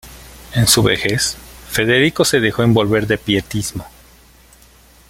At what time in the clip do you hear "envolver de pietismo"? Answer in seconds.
2.63-3.85